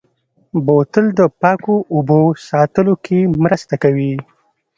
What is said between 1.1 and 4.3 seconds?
د پاکو اوبو ساتلو کې مرسته کوي.